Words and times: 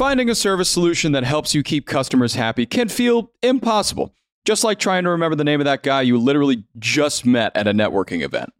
Finding 0.00 0.30
a 0.30 0.34
service 0.34 0.70
solution 0.70 1.12
that 1.12 1.24
helps 1.24 1.54
you 1.54 1.62
keep 1.62 1.86
customers 1.86 2.34
happy 2.34 2.64
can 2.64 2.88
feel 2.88 3.32
impossible, 3.42 4.14
just 4.46 4.64
like 4.64 4.78
trying 4.78 5.04
to 5.04 5.10
remember 5.10 5.36
the 5.36 5.44
name 5.44 5.60
of 5.60 5.66
that 5.66 5.82
guy 5.82 6.00
you 6.00 6.16
literally 6.16 6.64
just 6.78 7.26
met 7.26 7.54
at 7.54 7.68
a 7.68 7.74
networking 7.74 8.22
event. 8.22 8.50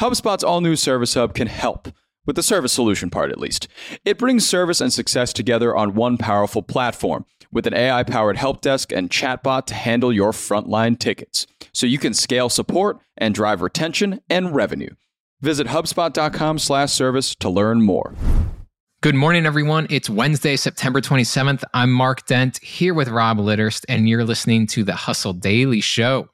HubSpot's 0.00 0.42
all 0.42 0.62
new 0.62 0.76
Service 0.76 1.12
Hub 1.12 1.34
can 1.34 1.46
help, 1.46 1.88
with 2.24 2.36
the 2.36 2.42
service 2.42 2.72
solution 2.72 3.10
part 3.10 3.30
at 3.30 3.38
least. 3.38 3.68
It 4.06 4.16
brings 4.16 4.48
service 4.48 4.80
and 4.80 4.90
success 4.90 5.34
together 5.34 5.76
on 5.76 5.94
one 5.94 6.16
powerful 6.16 6.62
platform 6.62 7.26
with 7.52 7.66
an 7.66 7.74
AI 7.74 8.02
powered 8.02 8.38
help 8.38 8.62
desk 8.62 8.90
and 8.90 9.10
chatbot 9.10 9.66
to 9.66 9.74
handle 9.74 10.10
your 10.10 10.32
frontline 10.32 10.98
tickets, 10.98 11.46
so 11.70 11.84
you 11.84 11.98
can 11.98 12.14
scale 12.14 12.48
support 12.48 12.98
and 13.14 13.34
drive 13.34 13.60
retention 13.60 14.22
and 14.30 14.54
revenue. 14.54 14.94
Visit 15.42 15.66
HubSpot.com/service 15.66 17.34
to 17.34 17.50
learn 17.50 17.82
more. 17.82 18.14
Good 19.00 19.14
morning, 19.14 19.46
everyone. 19.46 19.86
It's 19.90 20.10
Wednesday, 20.10 20.56
September 20.56 21.00
27th. 21.00 21.62
I'm 21.72 21.92
Mark 21.92 22.26
Dent 22.26 22.58
here 22.58 22.94
with 22.94 23.06
Rob 23.06 23.38
Litterst, 23.38 23.84
and 23.88 24.08
you're 24.08 24.24
listening 24.24 24.66
to 24.66 24.82
the 24.82 24.96
Hustle 24.96 25.34
Daily 25.34 25.80
Show. 25.80 26.30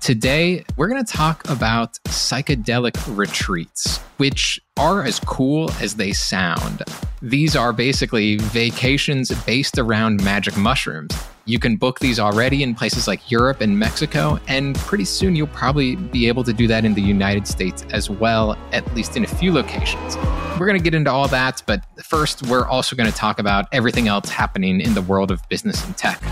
Today, 0.00 0.64
we're 0.78 0.88
going 0.88 1.04
to 1.04 1.12
talk 1.12 1.46
about 1.50 1.92
psychedelic 2.04 2.96
retreats, 3.18 3.98
which 4.16 4.58
are 4.78 5.04
as 5.04 5.20
cool 5.20 5.70
as 5.72 5.96
they 5.96 6.12
sound. 6.12 6.82
These 7.20 7.54
are 7.54 7.74
basically 7.74 8.38
vacations 8.38 9.30
based 9.44 9.76
around 9.76 10.24
magic 10.24 10.56
mushrooms. 10.56 11.12
You 11.44 11.58
can 11.58 11.76
book 11.76 12.00
these 12.00 12.18
already 12.18 12.62
in 12.62 12.74
places 12.74 13.06
like 13.06 13.30
Europe 13.30 13.60
and 13.60 13.78
Mexico, 13.78 14.40
and 14.48 14.74
pretty 14.74 15.04
soon 15.04 15.36
you'll 15.36 15.48
probably 15.48 15.96
be 15.96 16.28
able 16.28 16.44
to 16.44 16.54
do 16.54 16.66
that 16.66 16.86
in 16.86 16.94
the 16.94 17.02
United 17.02 17.46
States 17.46 17.84
as 17.92 18.08
well, 18.08 18.56
at 18.72 18.94
least 18.94 19.18
in 19.18 19.24
a 19.24 19.28
few 19.28 19.52
locations. 19.52 20.16
We're 20.58 20.66
going 20.66 20.78
to 20.78 20.82
get 20.82 20.94
into 20.94 21.10
all 21.10 21.28
that, 21.28 21.62
but 21.66 21.84
first, 22.02 22.46
we're 22.46 22.66
also 22.66 22.96
going 22.96 23.10
to 23.10 23.16
talk 23.16 23.38
about 23.38 23.66
everything 23.70 24.08
else 24.08 24.30
happening 24.30 24.80
in 24.80 24.94
the 24.94 25.02
world 25.02 25.30
of 25.30 25.46
business 25.50 25.84
and 25.84 25.94
tech. 25.94 26.22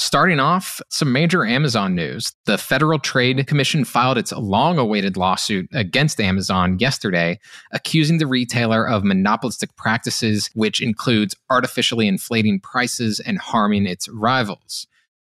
Starting 0.00 0.38
off, 0.38 0.80
some 0.90 1.10
major 1.10 1.44
Amazon 1.44 1.92
news. 1.92 2.32
The 2.44 2.56
Federal 2.56 3.00
Trade 3.00 3.44
Commission 3.48 3.84
filed 3.84 4.16
its 4.16 4.30
long 4.30 4.78
awaited 4.78 5.16
lawsuit 5.16 5.68
against 5.72 6.20
Amazon 6.20 6.78
yesterday, 6.78 7.40
accusing 7.72 8.18
the 8.18 8.28
retailer 8.28 8.88
of 8.88 9.02
monopolistic 9.02 9.74
practices, 9.74 10.50
which 10.54 10.80
includes 10.80 11.34
artificially 11.50 12.06
inflating 12.06 12.60
prices 12.60 13.18
and 13.18 13.38
harming 13.38 13.86
its 13.86 14.08
rivals. 14.08 14.86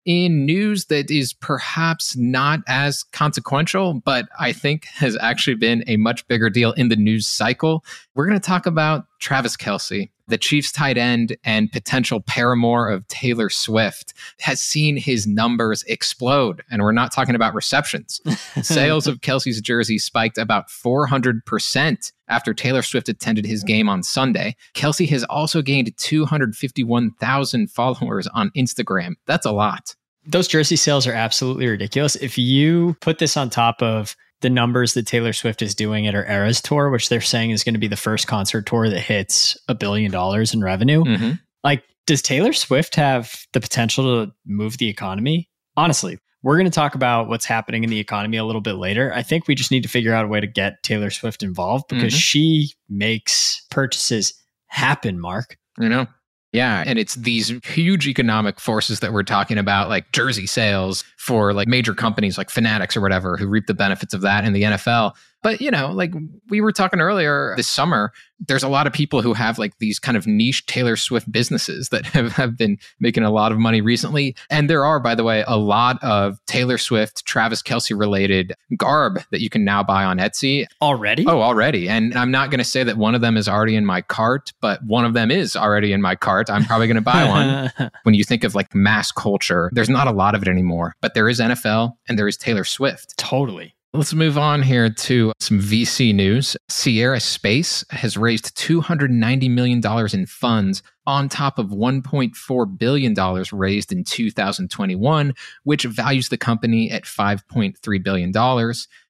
In 0.06 0.46
news 0.46 0.86
that 0.86 1.12
is 1.12 1.34
perhaps 1.34 2.16
not 2.16 2.62
as 2.66 3.04
consequential, 3.04 3.96
but 4.06 4.30
I 4.40 4.54
think 4.54 4.86
has 4.96 5.18
actually 5.20 5.56
been 5.56 5.84
a 5.88 5.98
much 5.98 6.26
bigger 6.30 6.50
deal 6.50 6.72
in 6.72 6.88
the 6.88 6.96
news 6.96 7.28
cycle, 7.28 7.84
we're 8.16 8.28
going 8.28 8.40
to 8.40 8.46
talk 8.46 8.66
about 8.66 9.08
Travis 9.24 9.56
Kelce, 9.56 10.10
the 10.28 10.38
Chiefs 10.38 10.70
tight 10.70 10.98
end 10.98 11.38
and 11.46 11.72
potential 11.72 12.20
paramour 12.20 12.90
of 12.90 13.08
Taylor 13.08 13.50
Swift, 13.50 14.14
has 14.42 14.62
seen 14.62 14.98
his 14.98 15.26
numbers 15.26 15.82
explode. 15.84 16.62
And 16.70 16.82
we're 16.82 16.92
not 16.92 17.14
talking 17.14 17.34
about 17.34 17.54
receptions. 17.54 18.20
Sales 18.62 19.08
of 19.08 19.22
Kelce's 19.22 19.62
jersey 19.62 19.98
spiked 19.98 20.38
about 20.38 20.68
400% 20.68 22.12
after 22.28 22.54
Taylor 22.54 22.82
Swift 22.82 23.08
attended 23.08 23.46
his 23.46 23.64
game 23.64 23.88
on 23.88 24.04
Sunday. 24.04 24.58
Kelce 24.74 25.08
has 25.08 25.24
also 25.24 25.62
gained 25.62 25.96
251,000 25.96 27.72
followers 27.72 28.28
on 28.28 28.52
Instagram. 28.58 29.14
That's 29.26 29.46
a 29.46 29.54
lot. 29.54 29.96
Those 30.26 30.50
jersey 30.50 30.76
sales 30.76 31.08
are 31.08 31.14
absolutely 31.14 31.68
ridiculous. 31.68 32.18
If 32.18 32.38
you 32.38 32.98
put 33.00 33.20
this 33.20 33.38
on 33.38 33.50
top 33.50 33.82
of 33.82 34.18
the 34.44 34.50
numbers 34.50 34.94
that 34.94 35.08
Taylor 35.08 35.34
Swift 35.34 35.64
is 35.64 35.74
doing 35.74 36.06
at 36.06 36.14
her 36.14 36.30
Eras 36.30 36.62
tour, 36.62 36.92
which 36.92 37.10
they're 37.10 37.22
saying 37.22 37.50
is 37.50 37.64
going 37.64 37.74
to 37.74 37.80
be 37.80 37.88
the 37.88 37.96
first 37.96 38.28
concert 38.28 38.68
tour 38.68 38.88
that 38.90 39.00
hits 39.00 39.58
a 39.68 39.74
billion 39.74 40.12
dollars 40.12 40.54
in 40.54 40.62
revenue. 40.62 41.04
Mm-hmm. 41.04 41.32
Like, 41.64 41.84
does 42.06 42.22
Taylor 42.22 42.54
Swift 42.54 42.96
have 42.96 43.48
the 43.54 43.62
potential 43.62 44.26
to 44.26 44.32
move 44.46 44.78
the 44.78 44.90
economy? 44.90 45.50
Honestly, 45.76 46.20
we're 46.44 46.58
going 46.58 46.70
to 46.70 46.72
talk 46.72 46.94
about 46.94 47.30
what's 47.30 47.46
happening 47.46 47.84
in 47.84 47.90
the 47.90 48.00
economy 48.00 48.38
a 48.38 48.44
little 48.44 48.62
bit 48.62 48.74
later. 48.74 49.12
I 49.14 49.24
think 49.24 49.48
we 49.48 49.56
just 49.56 49.72
need 49.72 49.84
to 49.84 49.90
figure 49.90 50.14
out 50.14 50.26
a 50.26 50.28
way 50.28 50.42
to 50.42 50.48
get 50.48 50.84
Taylor 50.84 51.10
Swift 51.10 51.42
involved 51.42 51.86
because 51.88 52.14
mm-hmm. 52.14 52.20
she 52.20 52.74
makes 52.90 53.66
purchases 53.72 54.34
happen, 54.68 55.20
Mark. 55.20 55.58
You 55.80 55.90
know, 55.90 56.06
yeah. 56.54 56.84
And 56.86 57.00
it's 57.00 57.16
these 57.16 57.52
huge 57.66 58.08
economic 58.08 58.60
forces 58.60 59.00
that 59.00 59.12
we're 59.12 59.24
talking 59.24 59.58
about, 59.58 59.90
like 59.90 60.12
jersey 60.12 60.46
sales 60.46 61.04
for 61.18 61.52
like 61.52 61.68
major 61.68 61.96
companies 61.96 62.38
like 62.38 62.52
Fanatics 62.52 62.96
or 62.96 63.02
whatever, 63.02 63.38
who 63.38 63.48
reap 63.48 63.66
the 63.66 63.74
benefits 63.74 64.14
of 64.14 64.22
that 64.22 64.46
in 64.46 64.54
the 64.54 64.62
NFL. 64.62 65.16
But, 65.44 65.62
you 65.62 65.70
know, 65.70 65.92
like 65.92 66.12
we 66.50 66.62
were 66.62 66.72
talking 66.72 67.00
earlier 67.00 67.54
this 67.58 67.68
summer, 67.68 68.12
there's 68.48 68.64
a 68.64 68.70
lot 68.70 68.88
of 68.88 68.94
people 68.94 69.22
who 69.22 69.34
have 69.34 69.60
like 69.60 69.78
these 69.80 70.00
kind 70.00 70.18
of 70.18 70.26
niche 70.26 70.66
Taylor 70.66 70.96
Swift 70.96 71.32
businesses 71.32 71.90
that 71.90 72.06
have, 72.08 72.32
have 72.34 72.58
been 72.58 72.78
making 73.00 73.24
a 73.24 73.32
lot 73.32 73.52
of 73.52 73.58
money 73.58 73.82
recently. 73.82 74.36
And 74.50 74.70
there 74.70 74.86
are, 74.86 75.00
by 75.00 75.16
the 75.16 75.24
way, 75.24 75.44
a 75.48 75.58
lot 75.58 76.02
of 76.04 76.44
Taylor 76.46 76.78
Swift, 76.78 77.26
Travis 77.26 77.62
Kelce 77.62 77.98
related 77.98 78.54
garb 78.78 79.22
that 79.32 79.42
you 79.42 79.50
can 79.50 79.64
now 79.64 79.84
buy 79.84 80.04
on 80.04 80.18
Etsy. 80.18 80.66
Already? 80.82 81.26
Oh, 81.28 81.42
already. 81.42 81.88
And 81.90 82.16
I'm 82.16 82.32
not 82.32 82.50
going 82.50 82.60
to 82.60 82.66
say 82.66 82.84
that 82.84 82.98
one 82.98 83.16
of 83.16 83.22
them 83.22 83.38
is 83.38 83.48
already 83.48 83.76
in 83.76 83.86
my 83.86 84.02
cart, 84.02 84.54
but 84.62 84.84
one 84.84 85.06
of 85.06 85.14
them 85.14 85.32
is 85.32 85.56
already 85.56 85.94
in 85.94 86.02
my 86.02 86.16
cart. 86.16 86.50
I'm 86.50 86.66
probably 86.66 86.88
going 86.88 86.96
to 86.96 87.02
buy 87.02 87.28
one. 87.28 87.92
when 88.04 88.16
you 88.16 88.24
think 88.24 88.44
of 88.44 88.56
like 88.56 88.74
mass 88.74 89.12
culture, 89.12 89.70
there's 89.74 89.90
not 89.90 90.08
a 90.08 90.12
lot 90.12 90.36
of 90.36 90.42
it 90.42 90.48
anymore, 90.48 90.96
but 91.02 91.14
there 91.14 91.30
is 91.30 91.40
NFL 91.40 91.96
and 92.08 92.18
there 92.18 92.28
is 92.28 92.38
Taylor 92.38 92.64
Swift. 92.64 93.18
Totally. 93.18 93.73
Let's 93.96 94.16
move 94.16 94.40
on 94.40 94.64
here 94.64 94.90
to 94.90 95.34
some 95.40 95.60
VC 95.60 96.16
news. 96.16 96.58
Sierra 96.68 97.20
Space 97.20 97.86
has 97.92 98.18
raised 98.18 98.58
$290 98.58 99.52
million 99.52 99.84
in 100.12 100.26
funds 100.26 100.82
on 101.06 101.30
top 101.30 101.60
of 101.60 101.68
$1.4 101.68 102.78
billion 102.80 103.44
raised 103.54 103.92
in 103.92 104.04
2021, 104.04 105.36
which 105.64 105.84
values 105.84 106.30
the 106.30 106.38
company 106.38 106.90
at 106.90 107.04
$5.3 107.04 108.04
billion. 108.04 108.32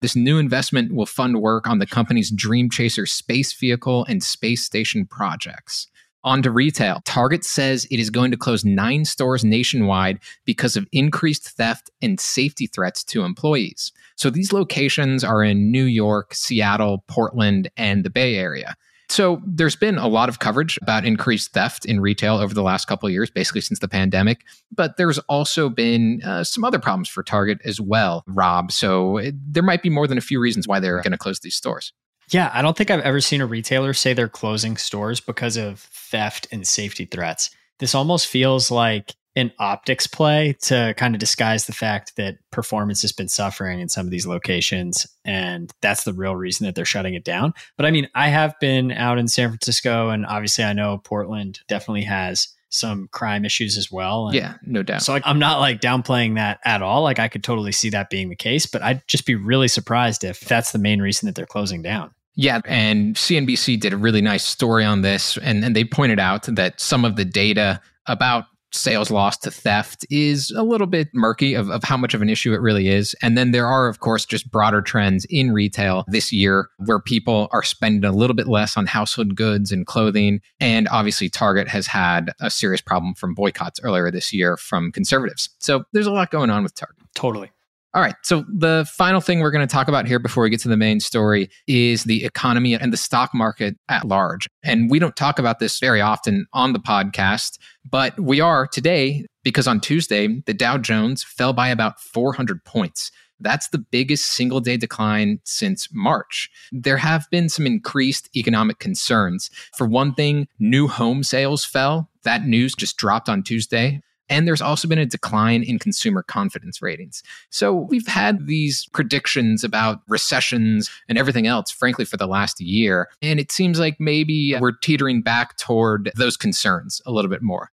This 0.01 0.17
new 0.17 0.37
investment 0.37 0.93
will 0.93 1.05
fund 1.05 1.39
work 1.39 1.65
on 1.65 1.79
the 1.79 1.87
company's 1.87 2.29
Dream 2.29 2.69
Chaser 2.69 3.05
space 3.05 3.53
vehicle 3.53 4.03
and 4.09 4.21
space 4.21 4.65
station 4.65 5.05
projects. 5.05 5.87
On 6.25 6.41
to 6.41 6.51
retail. 6.51 7.01
Target 7.05 7.43
says 7.43 7.85
it 7.91 7.99
is 7.99 8.09
going 8.09 8.31
to 8.31 8.37
close 8.37 8.63
nine 8.63 9.03
stores 9.03 9.43
nationwide 9.43 10.19
because 10.45 10.77
of 10.77 10.87
increased 10.93 11.49
theft 11.49 11.89
and 12.01 12.19
safety 12.19 12.65
threats 12.65 13.03
to 13.05 13.23
employees. 13.23 13.91
So 14.15 14.29
these 14.29 14.53
locations 14.53 15.23
are 15.23 15.43
in 15.43 15.71
New 15.71 15.83
York, 15.83 16.33
Seattle, 16.33 17.03
Portland, 17.07 17.69
and 17.75 18.05
the 18.05 18.09
Bay 18.09 18.35
Area. 18.35 18.75
So 19.09 19.41
there's 19.45 19.75
been 19.75 19.97
a 19.97 20.07
lot 20.07 20.29
of 20.29 20.39
coverage 20.39 20.79
about 20.81 21.05
increased 21.05 21.51
theft 21.51 21.85
in 21.85 21.99
retail 21.99 22.37
over 22.37 22.53
the 22.53 22.63
last 22.63 22.85
couple 22.85 23.05
of 23.05 23.13
years, 23.13 23.29
basically 23.29 23.61
since 23.61 23.79
the 23.79 23.87
pandemic. 23.87 24.41
But 24.71 24.97
there's 24.97 25.19
also 25.19 25.69
been 25.69 26.21
uh, 26.23 26.43
some 26.43 26.63
other 26.63 26.79
problems 26.79 27.09
for 27.09 27.21
Target 27.21 27.59
as 27.65 27.79
well, 27.79 28.23
Rob. 28.27 28.71
So 28.71 29.17
it, 29.17 29.35
there 29.53 29.61
might 29.61 29.83
be 29.83 29.89
more 29.89 30.07
than 30.07 30.17
a 30.17 30.21
few 30.21 30.39
reasons 30.39 30.67
why 30.67 30.79
they're 30.79 31.01
going 31.01 31.11
to 31.11 31.17
close 31.17 31.41
these 31.41 31.55
stores. 31.55 31.93
Yeah, 32.29 32.49
I 32.53 32.61
don't 32.61 32.77
think 32.77 32.89
I've 32.89 33.01
ever 33.01 33.21
seen 33.21 33.41
a 33.41 33.45
retailer 33.45 33.93
say 33.93 34.13
they're 34.13 34.29
closing 34.29 34.77
stores 34.77 35.19
because 35.19 35.57
of 35.57 35.79
theft 35.79 36.47
and 36.51 36.65
safety 36.65 37.05
threats. 37.05 37.49
This 37.79 37.95
almost 37.95 38.27
feels 38.27 38.71
like 38.71 39.13
an 39.35 39.51
optics 39.59 40.05
play 40.05 40.55
to 40.61 40.93
kind 40.95 41.15
of 41.15 41.19
disguise 41.19 41.65
the 41.65 41.73
fact 41.73 42.15
that 42.17 42.37
performance 42.51 43.01
has 43.01 43.11
been 43.11 43.27
suffering 43.27 43.79
in 43.79 43.89
some 43.89 44.05
of 44.05 44.11
these 44.11 44.27
locations. 44.27 45.07
And 45.25 45.71
that's 45.81 46.03
the 46.03 46.13
real 46.13 46.35
reason 46.35 46.65
that 46.65 46.75
they're 46.75 46.85
shutting 46.85 47.15
it 47.15 47.23
down. 47.23 47.53
But 47.75 47.87
I 47.87 47.91
mean, 47.91 48.07
I 48.13 48.27
have 48.27 48.53
been 48.59 48.91
out 48.91 49.17
in 49.17 49.27
San 49.27 49.49
Francisco, 49.49 50.09
and 50.09 50.25
obviously, 50.25 50.63
I 50.63 50.73
know 50.73 50.99
Portland 50.99 51.61
definitely 51.67 52.03
has 52.03 52.49
some 52.73 53.07
crime 53.11 53.45
issues 53.45 53.77
as 53.77 53.91
well. 53.91 54.27
And 54.27 54.35
yeah, 54.35 54.55
no 54.65 54.81
doubt. 54.81 55.03
So 55.03 55.13
like, 55.13 55.23
I'm 55.25 55.39
not 55.39 55.59
like 55.59 55.79
downplaying 55.79 56.35
that 56.35 56.59
at 56.65 56.81
all. 56.81 57.03
Like 57.03 57.19
I 57.19 57.27
could 57.27 57.43
totally 57.43 57.71
see 57.71 57.89
that 57.91 58.09
being 58.09 58.29
the 58.29 58.35
case, 58.35 58.65
but 58.65 58.81
I'd 58.81 59.07
just 59.07 59.25
be 59.25 59.35
really 59.35 59.67
surprised 59.67 60.23
if 60.23 60.39
that's 60.41 60.71
the 60.71 60.79
main 60.79 61.01
reason 61.01 61.27
that 61.27 61.35
they're 61.35 61.45
closing 61.45 61.81
down. 61.83 62.11
Yeah, 62.35 62.61
and 62.65 63.15
CNBC 63.15 63.79
did 63.79 63.93
a 63.93 63.97
really 63.97 64.21
nice 64.21 64.43
story 64.43 64.83
on 64.83 65.03
this, 65.03 65.37
and, 65.37 65.63
and 65.63 65.75
they 65.75 65.83
pointed 65.83 66.19
out 66.19 66.47
that 66.47 66.81
some 66.81 67.05
of 67.05 67.15
the 67.15 67.25
data 67.25 67.79
about 68.07 68.45
sales 68.73 69.11
loss 69.11 69.37
to 69.37 69.51
theft 69.51 70.05
is 70.09 70.51
a 70.51 70.63
little 70.63 70.87
bit 70.87 71.09
murky 71.13 71.53
of, 71.53 71.69
of 71.69 71.83
how 71.83 71.97
much 71.97 72.13
of 72.13 72.21
an 72.21 72.29
issue 72.29 72.53
it 72.53 72.61
really 72.61 72.89
is. 72.89 73.15
And 73.21 73.37
then 73.37 73.51
there 73.51 73.67
are, 73.67 73.87
of 73.87 73.99
course, 73.99 74.25
just 74.25 74.51
broader 74.51 74.81
trends 74.81 75.25
in 75.29 75.51
retail 75.51 76.03
this 76.07 76.31
year 76.31 76.69
where 76.77 76.99
people 76.99 77.47
are 77.51 77.63
spending 77.63 78.03
a 78.03 78.13
little 78.13 78.35
bit 78.35 78.47
less 78.47 78.75
on 78.75 78.85
household 78.85 79.35
goods 79.35 79.71
and 79.71 79.85
clothing. 79.85 80.41
And 80.59 80.87
obviously, 80.89 81.29
Target 81.29 81.67
has 81.67 81.87
had 81.87 82.31
a 82.39 82.49
serious 82.49 82.81
problem 82.81 83.13
from 83.13 83.33
boycotts 83.33 83.79
earlier 83.83 84.11
this 84.11 84.33
year 84.33 84.57
from 84.57 84.91
conservatives. 84.91 85.49
So 85.59 85.83
there's 85.93 86.07
a 86.07 86.11
lot 86.11 86.31
going 86.31 86.49
on 86.49 86.63
with 86.63 86.75
Target. 86.75 86.97
Totally. 87.15 87.51
All 87.95 88.01
right. 88.01 88.15
So 88.23 88.43
the 88.49 88.89
final 88.91 89.21
thing 89.21 89.39
we're 89.39 89.51
going 89.51 89.67
to 89.67 89.71
talk 89.71 89.87
about 89.87 90.07
here 90.07 90.17
before 90.17 90.43
we 90.43 90.49
get 90.49 90.59
to 90.61 90.67
the 90.67 90.77
main 90.77 90.99
story 90.99 91.49
is 91.67 92.05
the 92.05 92.25
economy 92.25 92.73
and 92.73 92.91
the 92.91 92.97
stock 92.97 93.35
market 93.35 93.77
at 93.87 94.07
large. 94.07 94.47
And 94.63 94.89
we 94.89 94.97
don't 94.97 95.15
talk 95.15 95.37
about 95.37 95.59
this 95.59 95.79
very 95.79 96.01
often 96.01 96.47
on 96.53 96.73
the 96.73 96.79
podcast, 96.79 97.59
but 97.87 98.19
we 98.19 98.41
are 98.41 98.65
today 98.65 99.27
because 99.43 99.67
on 99.67 99.79
Tuesday, 99.79 100.41
the 100.47 100.55
Dow 100.55 100.79
Jones 100.79 101.23
fell 101.23 101.53
by 101.53 101.67
about 101.67 101.99
400 101.99 102.65
points. 102.65 103.11
That's 103.39 103.67
the 103.67 103.77
biggest 103.77 104.25
single 104.25 104.59
day 104.59 104.77
decline 104.77 105.39
since 105.43 105.87
March. 105.91 106.49
There 106.71 106.97
have 106.97 107.29
been 107.29 107.47
some 107.49 107.67
increased 107.67 108.29
economic 108.35 108.79
concerns. 108.79 109.51
For 109.75 109.85
one 109.85 110.15
thing, 110.15 110.47
new 110.59 110.87
home 110.87 111.23
sales 111.23 111.63
fell. 111.63 112.09
That 112.23 112.45
news 112.47 112.73
just 112.73 112.97
dropped 112.97 113.29
on 113.29 113.43
Tuesday. 113.43 114.01
And 114.33 114.47
there's 114.47 114.63
also 114.63 114.87
been 114.87 114.97
a 114.97 115.05
decline 115.05 115.61
in 115.61 115.77
consumer 115.77 116.23
confidence 116.23 116.81
ratings. 116.81 117.21
So 117.51 117.71
we've 117.71 118.07
had 118.07 118.47
these 118.47 118.87
predictions 118.87 119.63
about 119.63 119.99
recessions 120.07 120.89
and 121.07 121.19
everything 121.19 121.45
else, 121.45 121.69
frankly, 121.69 122.03
for 122.03 122.17
the 122.17 122.25
last 122.25 122.59
year. 122.59 123.09
And 123.21 123.39
it 123.39 123.51
seems 123.51 123.79
like 123.79 123.99
maybe 123.99 124.55
we're 124.59 124.71
teetering 124.71 125.21
back 125.21 125.57
toward 125.57 126.11
those 126.15 126.35
concerns 126.35 126.99
a 127.05 127.11
little 127.11 127.29
bit 127.29 127.43
more. 127.43 127.69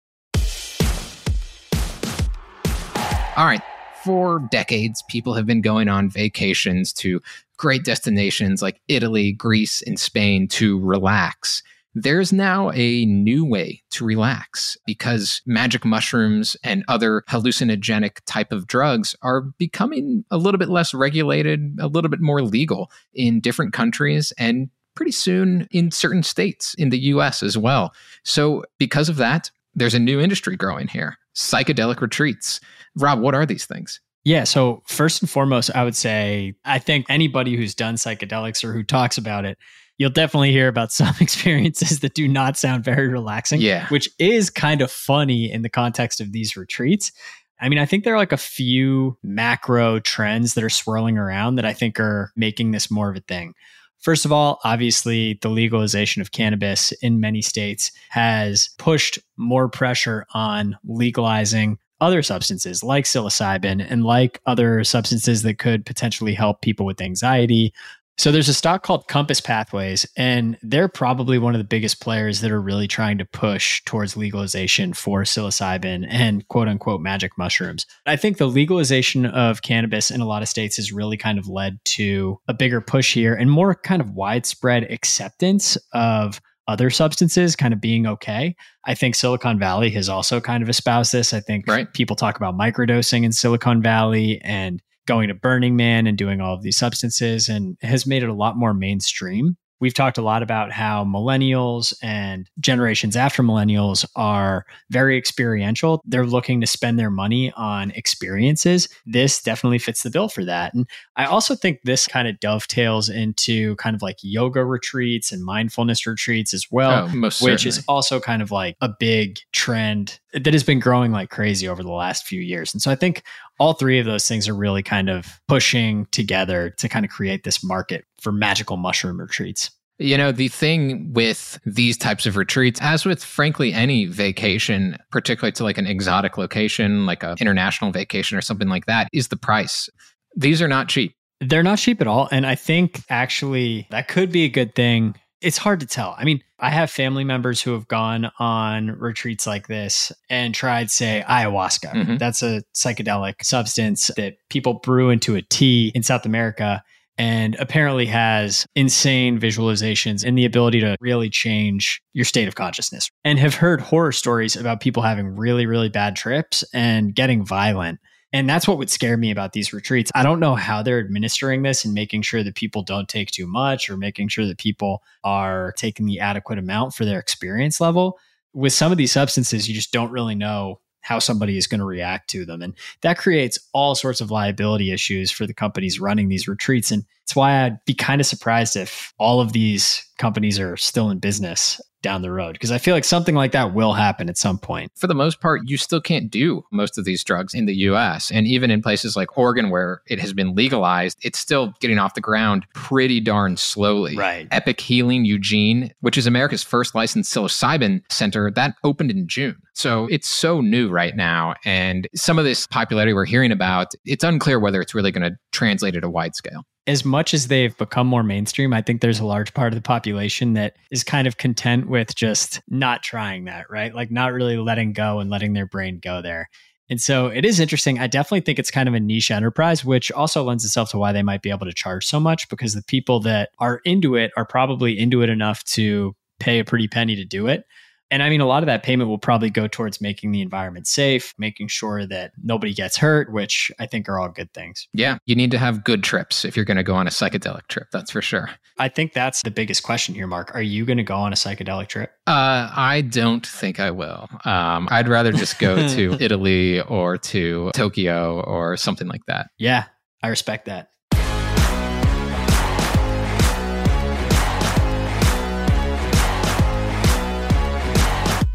All 3.36 3.46
right. 3.46 3.62
For 4.04 4.38
decades, 4.52 5.02
people 5.08 5.34
have 5.34 5.46
been 5.46 5.60
going 5.60 5.88
on 5.88 6.08
vacations 6.08 6.92
to 6.92 7.20
great 7.56 7.84
destinations 7.84 8.62
like 8.62 8.80
Italy, 8.86 9.32
Greece, 9.32 9.82
and 9.82 9.98
Spain 9.98 10.46
to 10.48 10.78
relax 10.78 11.64
there's 11.94 12.32
now 12.32 12.70
a 12.72 13.04
new 13.06 13.44
way 13.44 13.82
to 13.90 14.04
relax 14.04 14.76
because 14.84 15.40
magic 15.46 15.84
mushrooms 15.84 16.56
and 16.64 16.84
other 16.88 17.22
hallucinogenic 17.28 18.18
type 18.26 18.52
of 18.52 18.66
drugs 18.66 19.14
are 19.22 19.42
becoming 19.58 20.24
a 20.30 20.36
little 20.36 20.58
bit 20.58 20.68
less 20.68 20.92
regulated, 20.92 21.76
a 21.78 21.86
little 21.86 22.10
bit 22.10 22.20
more 22.20 22.42
legal 22.42 22.90
in 23.14 23.40
different 23.40 23.72
countries 23.72 24.32
and 24.38 24.70
pretty 24.96 25.12
soon 25.12 25.68
in 25.70 25.90
certain 25.90 26.22
states 26.22 26.74
in 26.74 26.90
the 26.90 26.98
US 26.98 27.42
as 27.42 27.56
well. 27.56 27.94
So, 28.24 28.64
because 28.78 29.08
of 29.08 29.16
that, 29.16 29.50
there's 29.74 29.94
a 29.94 29.98
new 29.98 30.20
industry 30.20 30.56
growing 30.56 30.88
here 30.88 31.18
psychedelic 31.36 32.00
retreats. 32.00 32.60
Rob, 32.96 33.20
what 33.20 33.34
are 33.34 33.46
these 33.46 33.66
things? 33.66 34.00
Yeah. 34.24 34.44
So, 34.44 34.82
first 34.86 35.20
and 35.20 35.30
foremost, 35.30 35.70
I 35.74 35.84
would 35.84 35.96
say 35.96 36.54
I 36.64 36.78
think 36.78 37.06
anybody 37.08 37.56
who's 37.56 37.74
done 37.74 37.96
psychedelics 37.96 38.64
or 38.64 38.72
who 38.72 38.82
talks 38.82 39.18
about 39.18 39.44
it 39.44 39.58
you'll 39.98 40.10
definitely 40.10 40.52
hear 40.52 40.68
about 40.68 40.92
some 40.92 41.14
experiences 41.20 42.00
that 42.00 42.14
do 42.14 42.28
not 42.28 42.56
sound 42.56 42.84
very 42.84 43.08
relaxing. 43.08 43.60
Yeah. 43.60 43.88
Which 43.88 44.08
is 44.18 44.50
kind 44.50 44.80
of 44.80 44.90
funny 44.90 45.50
in 45.50 45.62
the 45.62 45.68
context 45.68 46.20
of 46.20 46.32
these 46.32 46.56
retreats. 46.56 47.12
I 47.60 47.68
mean, 47.68 47.78
I 47.78 47.86
think 47.86 48.04
there 48.04 48.14
are 48.14 48.18
like 48.18 48.32
a 48.32 48.36
few 48.36 49.16
macro 49.22 50.00
trends 50.00 50.54
that 50.54 50.64
are 50.64 50.70
swirling 50.70 51.16
around 51.16 51.54
that 51.54 51.64
I 51.64 51.72
think 51.72 52.00
are 52.00 52.32
making 52.36 52.72
this 52.72 52.90
more 52.90 53.10
of 53.10 53.16
a 53.16 53.20
thing. 53.20 53.54
First 54.00 54.26
of 54.26 54.32
all, 54.32 54.60
obviously, 54.64 55.38
the 55.40 55.48
legalization 55.48 56.20
of 56.20 56.32
cannabis 56.32 56.92
in 57.00 57.20
many 57.20 57.40
states 57.40 57.90
has 58.10 58.68
pushed 58.76 59.18
more 59.38 59.66
pressure 59.68 60.26
on 60.34 60.76
legalizing 60.84 61.78
other 62.02 62.22
substances 62.22 62.82
like 62.82 63.06
psilocybin 63.06 63.86
and 63.88 64.04
like 64.04 64.42
other 64.44 64.84
substances 64.84 65.42
that 65.42 65.58
could 65.58 65.86
potentially 65.86 66.34
help 66.34 66.60
people 66.60 66.84
with 66.84 67.00
anxiety, 67.00 67.72
so 68.16 68.30
there's 68.30 68.48
a 68.48 68.54
stock 68.54 68.84
called 68.84 69.08
Compass 69.08 69.40
Pathways, 69.40 70.06
and 70.16 70.56
they're 70.62 70.88
probably 70.88 71.36
one 71.36 71.54
of 71.54 71.58
the 71.58 71.64
biggest 71.64 72.00
players 72.00 72.40
that 72.40 72.52
are 72.52 72.60
really 72.60 72.86
trying 72.86 73.18
to 73.18 73.24
push 73.24 73.82
towards 73.84 74.16
legalization 74.16 74.92
for 74.92 75.22
psilocybin 75.22 76.06
and 76.08 76.46
quote 76.48 76.68
unquote 76.68 77.00
magic 77.00 77.32
mushrooms. 77.36 77.86
I 78.06 78.16
think 78.16 78.38
the 78.38 78.46
legalization 78.46 79.26
of 79.26 79.62
cannabis 79.62 80.10
in 80.10 80.20
a 80.20 80.26
lot 80.26 80.42
of 80.42 80.48
states 80.48 80.76
has 80.76 80.92
really 80.92 81.16
kind 81.16 81.38
of 81.38 81.48
led 81.48 81.78
to 81.86 82.38
a 82.46 82.54
bigger 82.54 82.80
push 82.80 83.12
here 83.12 83.34
and 83.34 83.50
more 83.50 83.74
kind 83.74 84.00
of 84.00 84.12
widespread 84.12 84.84
acceptance 84.84 85.76
of 85.92 86.40
other 86.68 86.90
substances 86.90 87.56
kind 87.56 87.74
of 87.74 87.80
being 87.80 88.06
okay. 88.06 88.54
I 88.86 88.94
think 88.94 89.16
Silicon 89.16 89.58
Valley 89.58 89.90
has 89.90 90.08
also 90.08 90.40
kind 90.40 90.62
of 90.62 90.68
espoused 90.68 91.12
this. 91.12 91.34
I 91.34 91.40
think 91.40 91.66
right. 91.66 91.92
people 91.92 92.16
talk 92.16 92.36
about 92.36 92.56
microdosing 92.56 93.24
in 93.24 93.32
Silicon 93.32 93.82
Valley 93.82 94.40
and 94.42 94.80
going 95.06 95.28
to 95.28 95.34
Burning 95.34 95.76
Man 95.76 96.06
and 96.06 96.16
doing 96.16 96.40
all 96.40 96.54
of 96.54 96.62
these 96.62 96.76
substances 96.76 97.48
and 97.48 97.76
has 97.82 98.06
made 98.06 98.22
it 98.22 98.28
a 98.28 98.34
lot 98.34 98.56
more 98.56 98.74
mainstream. 98.74 99.56
We've 99.80 99.92
talked 99.92 100.16
a 100.16 100.22
lot 100.22 100.42
about 100.42 100.72
how 100.72 101.04
millennials 101.04 101.92
and 102.02 102.48
generations 102.58 103.16
after 103.16 103.42
millennials 103.42 104.06
are 104.16 104.64
very 104.88 105.18
experiential. 105.18 106.00
They're 106.06 106.24
looking 106.24 106.60
to 106.62 106.66
spend 106.66 106.98
their 106.98 107.10
money 107.10 107.52
on 107.54 107.90
experiences. 107.90 108.88
This 109.04 109.42
definitely 109.42 109.78
fits 109.78 110.02
the 110.02 110.10
bill 110.10 110.28
for 110.28 110.44
that. 110.44 110.72
And 110.72 110.88
I 111.16 111.26
also 111.26 111.54
think 111.54 111.80
this 111.82 112.06
kind 112.06 112.28
of 112.28 112.40
dovetails 112.40 113.10
into 113.10 113.76
kind 113.76 113.94
of 113.94 114.00
like 114.00 114.16
yoga 114.22 114.64
retreats 114.64 115.32
and 115.32 115.44
mindfulness 115.44 116.06
retreats 116.06 116.54
as 116.54 116.68
well, 116.70 117.10
oh, 117.12 117.20
which 117.20 117.34
certainly. 117.34 117.68
is 117.68 117.84
also 117.86 118.20
kind 118.20 118.40
of 118.40 118.50
like 118.50 118.76
a 118.80 118.88
big 118.88 119.40
trend 119.52 120.18
that 120.32 120.52
has 120.52 120.64
been 120.64 120.80
growing 120.80 121.12
like 121.12 121.30
crazy 121.30 121.68
over 121.68 121.82
the 121.82 121.92
last 121.92 122.26
few 122.26 122.40
years. 122.40 122.72
And 122.72 122.80
so 122.80 122.90
I 122.90 122.94
think 122.94 123.22
all 123.58 123.74
three 123.74 123.98
of 123.98 124.06
those 124.06 124.26
things 124.26 124.48
are 124.48 124.54
really 124.54 124.82
kind 124.82 125.08
of 125.08 125.40
pushing 125.48 126.06
together 126.06 126.70
to 126.78 126.88
kind 126.88 127.04
of 127.04 127.10
create 127.10 127.44
this 127.44 127.62
market 127.62 128.04
for 128.20 128.32
magical 128.32 128.76
mushroom 128.76 129.20
retreats. 129.20 129.70
You 129.98 130.18
know, 130.18 130.32
the 130.32 130.48
thing 130.48 131.12
with 131.12 131.60
these 131.64 131.96
types 131.96 132.26
of 132.26 132.36
retreats, 132.36 132.80
as 132.82 133.04
with 133.04 133.22
frankly 133.22 133.72
any 133.72 134.06
vacation, 134.06 134.96
particularly 135.12 135.52
to 135.52 135.62
like 135.62 135.78
an 135.78 135.86
exotic 135.86 136.36
location, 136.36 137.06
like 137.06 137.22
an 137.22 137.36
international 137.40 137.92
vacation 137.92 138.36
or 138.36 138.40
something 138.40 138.68
like 138.68 138.86
that, 138.86 139.08
is 139.12 139.28
the 139.28 139.36
price. 139.36 139.88
These 140.34 140.60
are 140.60 140.66
not 140.66 140.88
cheap. 140.88 141.14
They're 141.40 141.62
not 141.62 141.78
cheap 141.78 142.00
at 142.00 142.08
all. 142.08 142.28
And 142.32 142.44
I 142.44 142.56
think 142.56 143.02
actually 143.08 143.86
that 143.90 144.08
could 144.08 144.32
be 144.32 144.44
a 144.44 144.48
good 144.48 144.74
thing 144.74 145.14
it's 145.44 145.58
hard 145.58 145.80
to 145.80 145.86
tell. 145.86 146.14
I 146.18 146.24
mean, 146.24 146.42
I 146.58 146.70
have 146.70 146.90
family 146.90 147.22
members 147.22 147.60
who 147.60 147.72
have 147.72 147.86
gone 147.86 148.30
on 148.38 148.88
retreats 148.98 149.46
like 149.46 149.68
this 149.68 150.10
and 150.30 150.54
tried, 150.54 150.90
say, 150.90 151.22
ayahuasca. 151.28 151.92
Mm-hmm. 151.92 152.16
That's 152.16 152.42
a 152.42 152.62
psychedelic 152.74 153.44
substance 153.44 154.10
that 154.16 154.36
people 154.48 154.74
brew 154.74 155.10
into 155.10 155.36
a 155.36 155.42
tea 155.42 155.92
in 155.94 156.02
South 156.02 156.24
America 156.24 156.82
and 157.18 157.54
apparently 157.56 158.06
has 158.06 158.66
insane 158.74 159.38
visualizations 159.38 160.24
and 160.24 160.36
the 160.36 160.46
ability 160.46 160.80
to 160.80 160.96
really 161.00 161.30
change 161.30 162.00
your 162.12 162.24
state 162.24 162.48
of 162.48 162.54
consciousness. 162.54 163.10
And 163.24 163.38
have 163.38 163.54
heard 163.54 163.80
horror 163.80 164.12
stories 164.12 164.56
about 164.56 164.80
people 164.80 165.02
having 165.02 165.36
really, 165.36 165.66
really 165.66 165.90
bad 165.90 166.16
trips 166.16 166.64
and 166.72 167.14
getting 167.14 167.44
violent. 167.44 168.00
And 168.34 168.48
that's 168.48 168.66
what 168.66 168.78
would 168.78 168.90
scare 168.90 169.16
me 169.16 169.30
about 169.30 169.52
these 169.52 169.72
retreats. 169.72 170.10
I 170.12 170.24
don't 170.24 170.40
know 170.40 170.56
how 170.56 170.82
they're 170.82 170.98
administering 170.98 171.62
this 171.62 171.84
and 171.84 171.94
making 171.94 172.22
sure 172.22 172.42
that 172.42 172.56
people 172.56 172.82
don't 172.82 173.08
take 173.08 173.30
too 173.30 173.46
much 173.46 173.88
or 173.88 173.96
making 173.96 174.26
sure 174.26 174.44
that 174.44 174.58
people 174.58 175.04
are 175.22 175.72
taking 175.78 176.04
the 176.04 176.18
adequate 176.18 176.58
amount 176.58 176.94
for 176.94 177.04
their 177.04 177.20
experience 177.20 177.80
level. 177.80 178.18
With 178.52 178.72
some 178.72 178.90
of 178.90 178.98
these 178.98 179.12
substances, 179.12 179.68
you 179.68 179.74
just 179.74 179.92
don't 179.92 180.10
really 180.10 180.34
know 180.34 180.80
how 181.02 181.20
somebody 181.20 181.56
is 181.56 181.68
going 181.68 181.78
to 181.78 181.84
react 181.84 182.28
to 182.30 182.44
them. 182.44 182.60
And 182.60 182.74
that 183.02 183.18
creates 183.18 183.56
all 183.72 183.94
sorts 183.94 184.20
of 184.20 184.32
liability 184.32 184.90
issues 184.90 185.30
for 185.30 185.46
the 185.46 185.54
companies 185.54 186.00
running 186.00 186.28
these 186.28 186.48
retreats. 186.48 186.90
And 186.90 187.04
it's 187.24 187.34
why 187.34 187.64
I'd 187.64 187.84
be 187.86 187.94
kind 187.94 188.20
of 188.20 188.26
surprised 188.26 188.76
if 188.76 189.12
all 189.18 189.40
of 189.40 189.52
these 189.52 190.06
companies 190.18 190.60
are 190.60 190.76
still 190.76 191.10
in 191.10 191.18
business 191.18 191.80
down 192.02 192.20
the 192.20 192.30
road 192.30 192.52
because 192.52 192.70
I 192.70 192.76
feel 192.76 192.94
like 192.94 193.02
something 193.02 193.34
like 193.34 193.52
that 193.52 193.72
will 193.72 193.94
happen 193.94 194.28
at 194.28 194.36
some 194.36 194.58
point. 194.58 194.92
For 194.94 195.06
the 195.06 195.14
most 195.14 195.40
part, 195.40 195.62
you 195.64 195.78
still 195.78 196.02
can't 196.02 196.30
do 196.30 196.62
most 196.70 196.98
of 196.98 197.06
these 197.06 197.24
drugs 197.24 197.54
in 197.54 197.64
the 197.64 197.74
US. 197.88 198.30
And 198.30 198.46
even 198.46 198.70
in 198.70 198.82
places 198.82 199.16
like 199.16 199.38
Oregon, 199.38 199.70
where 199.70 200.02
it 200.06 200.20
has 200.20 200.34
been 200.34 200.54
legalized, 200.54 201.18
it's 201.22 201.38
still 201.38 201.72
getting 201.80 201.98
off 201.98 202.12
the 202.12 202.20
ground 202.20 202.66
pretty 202.74 203.20
darn 203.20 203.56
slowly. 203.56 204.16
Right. 204.16 204.46
Epic 204.50 204.82
Healing 204.82 205.24
Eugene, 205.24 205.92
which 206.00 206.18
is 206.18 206.26
America's 206.26 206.62
first 206.62 206.94
licensed 206.94 207.34
psilocybin 207.34 208.02
center, 208.10 208.50
that 208.50 208.74
opened 208.84 209.10
in 209.10 209.26
June. 209.26 209.56
So 209.72 210.06
it's 210.10 210.28
so 210.28 210.60
new 210.60 210.90
right 210.90 211.16
now. 211.16 211.54
And 211.64 212.06
some 212.14 212.38
of 212.38 212.44
this 212.44 212.66
popularity 212.66 213.14
we're 213.14 213.24
hearing 213.24 213.50
about, 213.50 213.94
it's 214.04 214.22
unclear 214.22 214.60
whether 214.60 214.82
it's 214.82 214.94
really 214.94 215.10
going 215.10 215.28
to 215.28 215.38
translate 215.52 215.96
at 215.96 216.04
a 216.04 216.10
wide 216.10 216.36
scale 216.36 216.66
as 216.86 217.04
much 217.04 217.32
as 217.32 217.48
they've 217.48 217.76
become 217.78 218.06
more 218.06 218.22
mainstream, 218.22 218.74
I 218.74 218.82
think 218.82 219.00
there's 219.00 219.20
a 219.20 219.26
large 219.26 219.54
part 219.54 219.72
of 219.72 219.76
the 219.76 219.82
population 219.82 220.52
that 220.52 220.76
is 220.90 221.02
kind 221.02 221.26
of 221.26 221.38
content 221.38 221.88
with 221.88 222.14
just 222.14 222.60
not 222.68 223.02
trying 223.02 223.44
that, 223.44 223.70
right? 223.70 223.94
Like 223.94 224.10
not 224.10 224.32
really 224.32 224.58
letting 224.58 224.92
go 224.92 225.18
and 225.18 225.30
letting 225.30 225.54
their 225.54 225.66
brain 225.66 225.98
go 226.02 226.20
there. 226.20 226.50
And 226.90 227.00
so 227.00 227.28
it 227.28 227.46
is 227.46 227.60
interesting. 227.60 227.98
I 227.98 228.06
definitely 228.06 228.42
think 228.42 228.58
it's 228.58 228.70
kind 228.70 228.88
of 228.88 228.94
a 228.94 229.00
niche 229.00 229.30
enterprise, 229.30 229.84
which 229.84 230.12
also 230.12 230.44
lends 230.44 230.64
itself 230.64 230.90
to 230.90 230.98
why 230.98 231.12
they 231.12 231.22
might 231.22 231.40
be 231.40 231.50
able 231.50 231.66
to 231.66 231.72
charge 231.72 232.04
so 232.04 232.20
much 232.20 232.48
because 232.50 232.74
the 232.74 232.82
people 232.82 233.20
that 233.20 233.50
are 233.58 233.80
into 233.84 234.16
it 234.16 234.32
are 234.36 234.44
probably 234.44 234.98
into 234.98 235.22
it 235.22 235.30
enough 235.30 235.64
to 235.64 236.14
pay 236.38 236.58
a 236.58 236.64
pretty 236.64 236.86
penny 236.86 237.16
to 237.16 237.24
do 237.24 237.46
it. 237.46 237.64
And 238.10 238.22
I 238.22 238.30
mean, 238.30 238.40
a 238.40 238.46
lot 238.46 238.62
of 238.62 238.66
that 238.66 238.82
payment 238.82 239.08
will 239.08 239.18
probably 239.18 239.50
go 239.50 239.66
towards 239.66 240.00
making 240.00 240.32
the 240.32 240.40
environment 240.40 240.86
safe, 240.86 241.34
making 241.38 241.68
sure 241.68 242.06
that 242.06 242.32
nobody 242.42 242.74
gets 242.74 242.96
hurt, 242.96 243.32
which 243.32 243.72
I 243.78 243.86
think 243.86 244.08
are 244.08 244.18
all 244.18 244.28
good 244.28 244.52
things. 244.52 244.86
Yeah, 244.92 245.18
you 245.26 245.34
need 245.34 245.50
to 245.52 245.58
have 245.58 245.84
good 245.84 246.02
trips 246.02 246.44
if 246.44 246.56
you're 246.56 246.64
going 246.64 246.76
to 246.76 246.82
go 246.82 246.94
on 246.94 247.06
a 247.06 247.10
psychedelic 247.10 247.66
trip. 247.68 247.88
That's 247.92 248.10
for 248.10 248.22
sure. 248.22 248.50
I 248.78 248.88
think 248.88 249.12
that's 249.12 249.42
the 249.42 249.50
biggest 249.50 249.82
question 249.82 250.14
here, 250.14 250.26
Mark. 250.26 250.54
Are 250.54 250.62
you 250.62 250.84
going 250.84 250.98
to 250.98 251.02
go 251.02 251.16
on 251.16 251.32
a 251.32 251.36
psychedelic 251.36 251.88
trip? 251.88 252.10
Uh, 252.26 252.70
I 252.74 253.02
don't 253.02 253.46
think 253.46 253.80
I 253.80 253.90
will. 253.90 254.28
Um, 254.44 254.88
I'd 254.90 255.08
rather 255.08 255.32
just 255.32 255.58
go 255.58 255.88
to 255.88 256.16
Italy 256.20 256.80
or 256.82 257.16
to 257.18 257.70
Tokyo 257.74 258.40
or 258.40 258.76
something 258.76 259.08
like 259.08 259.24
that. 259.26 259.48
Yeah, 259.58 259.84
I 260.22 260.28
respect 260.28 260.66
that. 260.66 260.88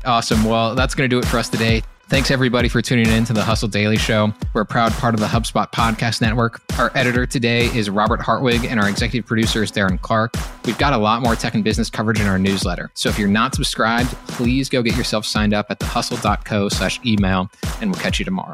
Awesome. 0.10 0.44
Well, 0.44 0.74
that's 0.74 0.96
going 0.96 1.08
to 1.08 1.16
do 1.16 1.20
it 1.20 1.26
for 1.26 1.38
us 1.38 1.50
today. 1.50 1.84
Thanks 2.08 2.32
everybody 2.32 2.68
for 2.68 2.82
tuning 2.82 3.08
in 3.08 3.26
to 3.26 3.34
the 3.34 3.44
Hustle 3.44 3.68
Daily 3.68 3.98
Show. 3.98 4.34
We're 4.56 4.62
a 4.62 4.66
proud 4.66 4.92
part 4.94 5.14
of 5.14 5.20
the 5.20 5.28
HubSpot 5.28 5.72
Podcast 5.72 6.20
Network. 6.20 6.64
Our 6.80 6.92
editor 6.96 7.28
today 7.28 7.66
is 7.78 7.92
Robert 7.92 8.20
Hartwig, 8.20 8.66
and 8.66 8.80
our 8.80 8.90
executive 8.90 9.28
producer 9.28 9.62
is 9.62 9.72
Darren 9.72 10.02
Clarke. 10.02 10.34
We've 10.66 10.80
got 10.80 10.94
a 10.94 10.98
lot 10.98 11.22
more 11.22 11.36
tech 11.36 11.54
and 11.54 11.64
business 11.64 11.92
coverage 11.92 12.20
in 12.20 12.26
our 12.26 12.40
newsletter. 12.40 12.90
So 12.96 13.10
if 13.10 13.20
you're 13.20 13.28
not 13.28 13.54
subscribed, 13.54 14.10
please 14.28 14.68
go 14.68 14.82
get 14.82 14.98
yourself 14.98 15.28
signed 15.28 15.54
up 15.54 15.68
at 15.70 15.80
thehustle.co 15.80 16.70
slash 16.70 17.00
email, 17.06 17.52
and 17.80 17.92
we'll 17.92 18.02
catch 18.02 18.18
you 18.18 18.26
tomorrow. 18.26 18.54